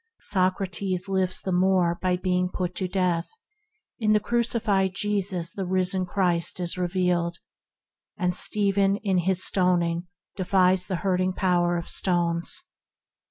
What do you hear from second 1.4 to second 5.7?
the more by being put to death; in the crucified Jesus the